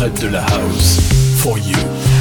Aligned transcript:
Fred 0.00 0.18
de 0.18 0.30
la 0.30 0.40
House. 0.40 0.98
For 1.42 1.58
you. 1.58 2.19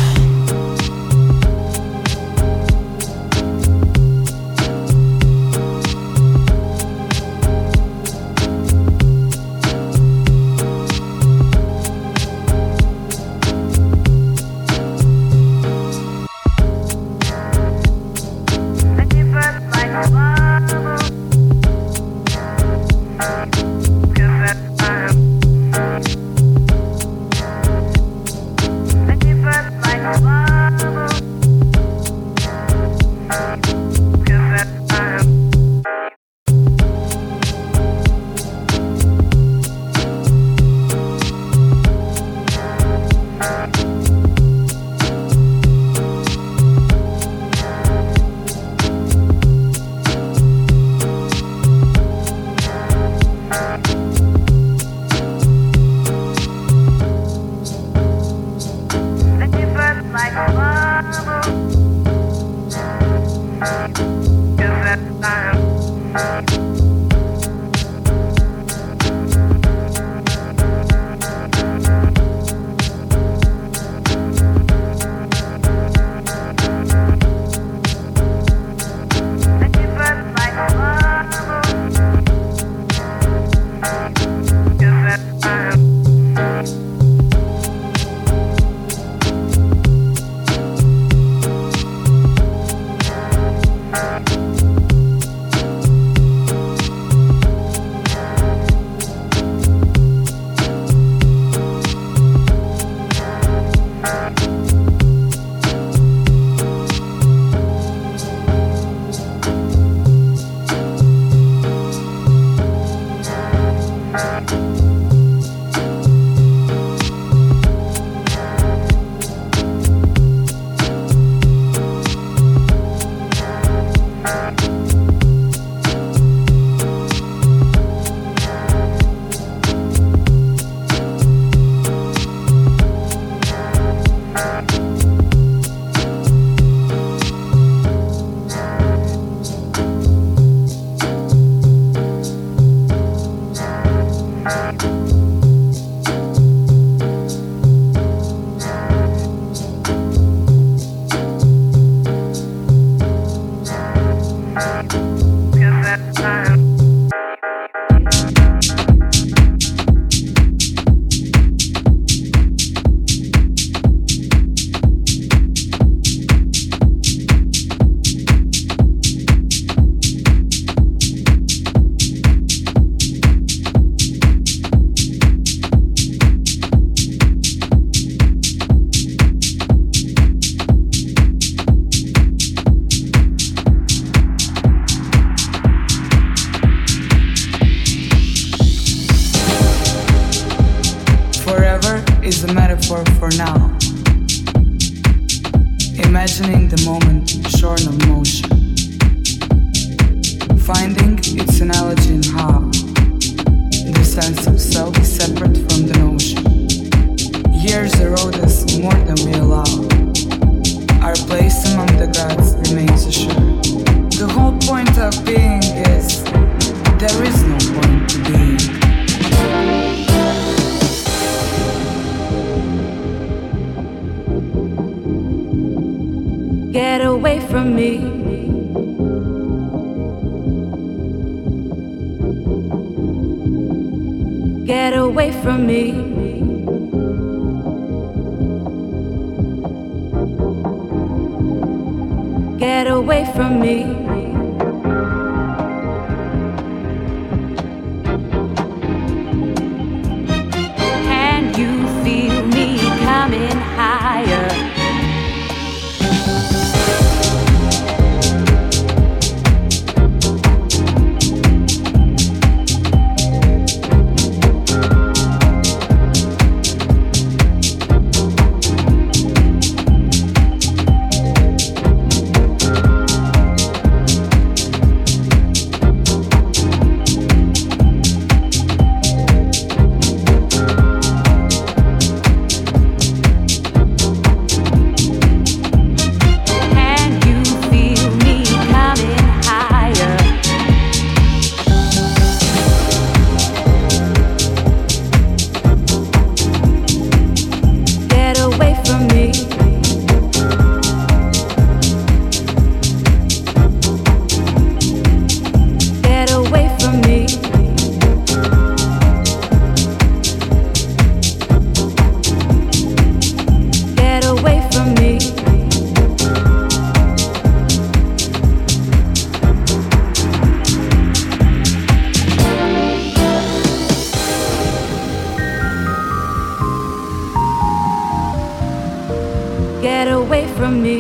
get 329.99 330.13
away 330.13 330.47
from 330.47 330.81
me. 330.81 330.99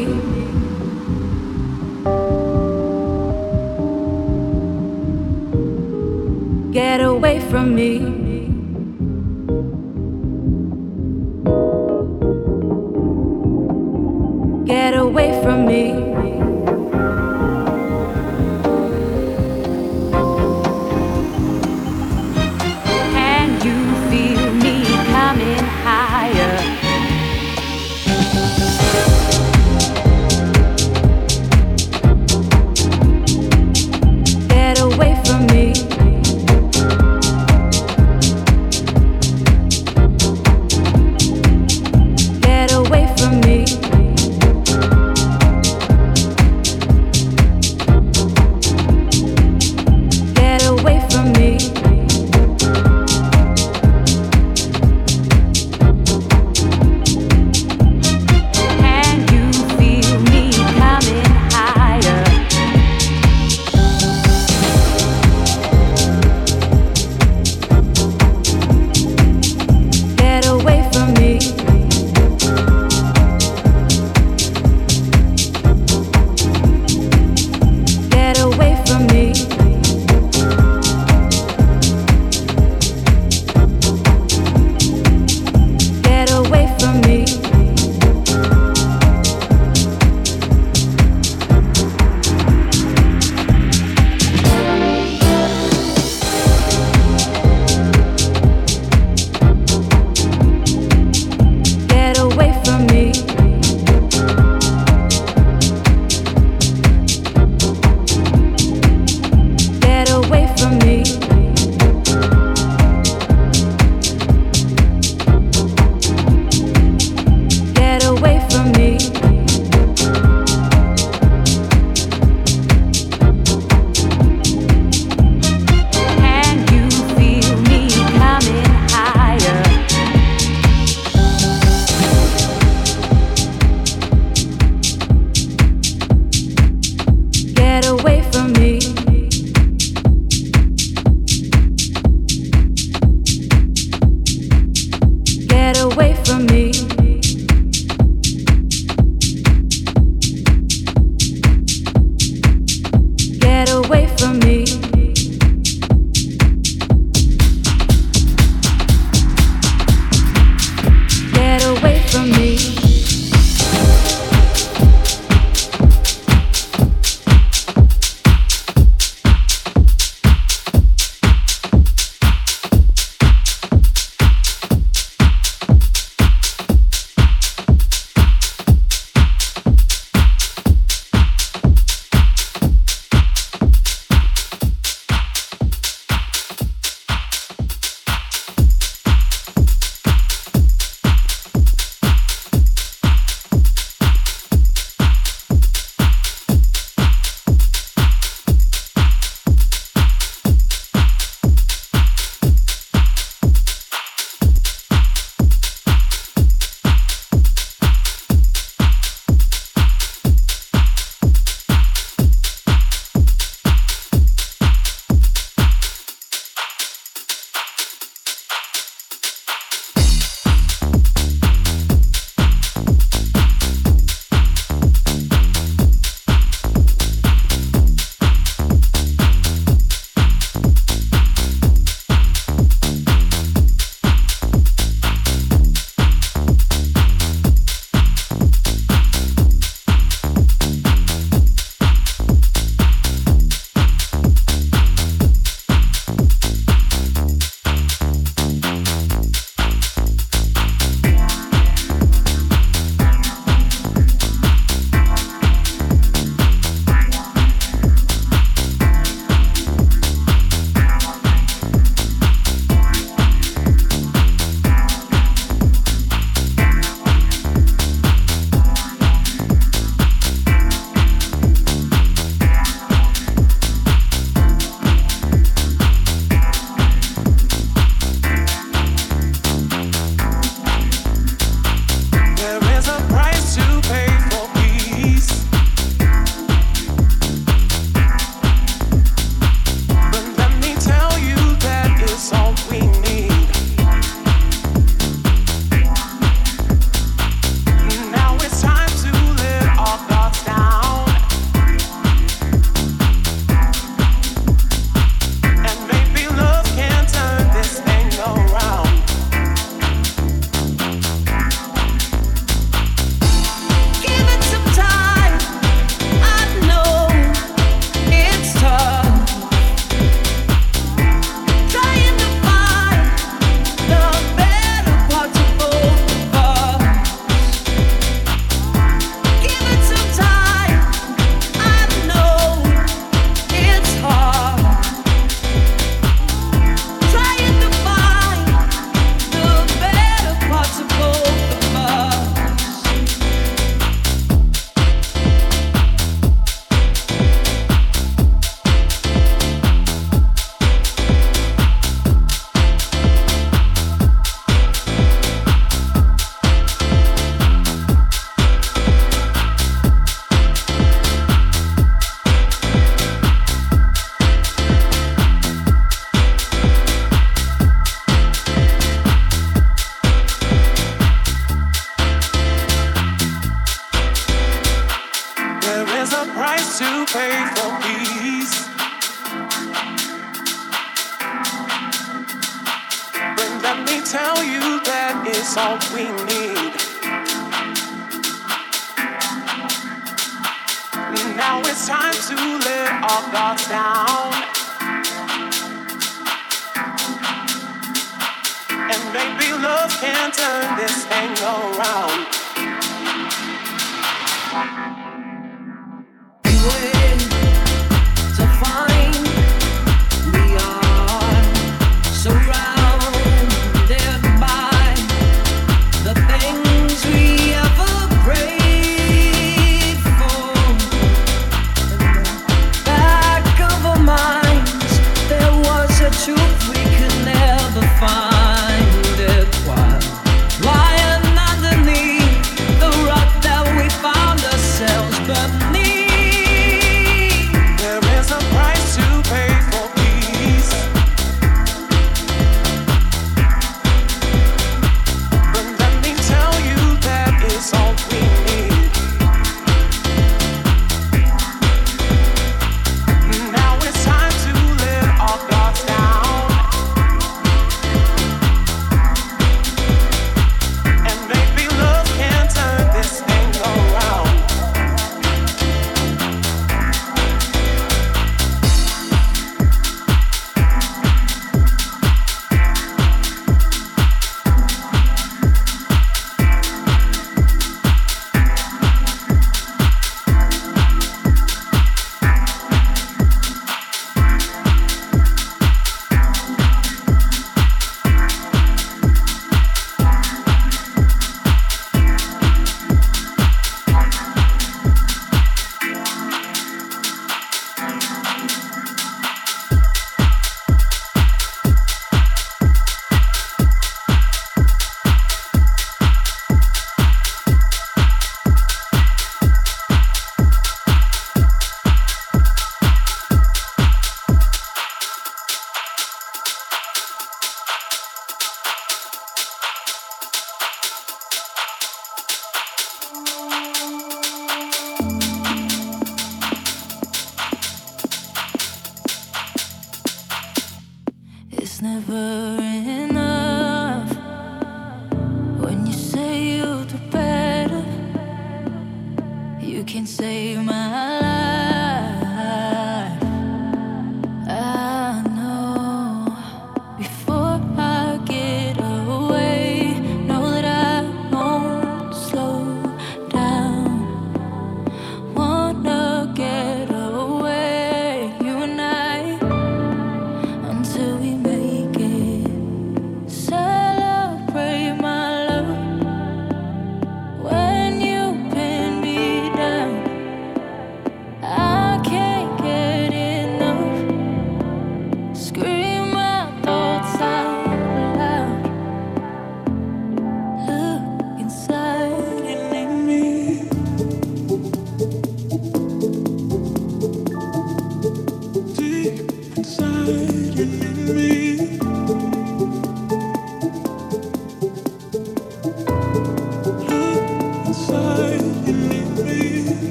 Get 6.73 6.99
away 6.99 7.39
from 7.49 7.75
me. 7.75 8.18